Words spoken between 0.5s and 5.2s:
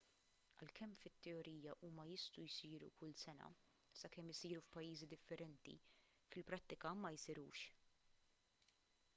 għalkemm fit-teorija huma jistgħu jsiru kull sena sakemm isiru f'pajjiżi